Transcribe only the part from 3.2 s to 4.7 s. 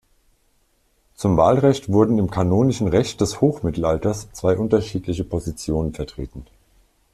des Hochmittelalters zwei